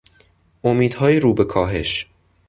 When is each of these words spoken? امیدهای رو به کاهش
امیدهای 0.63 1.19
رو 1.19 1.33
به 1.33 1.43
کاهش 1.43 2.09